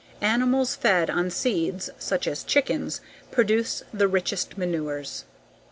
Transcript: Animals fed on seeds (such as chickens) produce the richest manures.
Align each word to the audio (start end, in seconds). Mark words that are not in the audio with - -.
Animals 0.21 0.75
fed 0.75 1.11
on 1.11 1.29
seeds 1.29 1.91
(such 1.99 2.25
as 2.27 2.43
chickens) 2.43 3.01
produce 3.29 3.83
the 3.93 4.07
richest 4.07 4.57
manures. 4.57 5.25